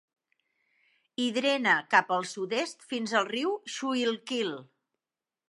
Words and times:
I 1.25 1.27
drena 1.35 1.75
cap 1.91 2.09
al 2.17 2.25
sud-est 2.31 2.87
fins 2.95 3.15
al 3.21 3.29
riu 3.35 3.55
Schuylkill. 3.75 4.59